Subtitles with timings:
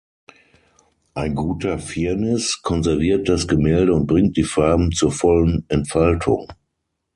[1.13, 6.47] Ein guter Firnis konserviert das Gemälde und bringt die Farben zur vollen Entfaltung.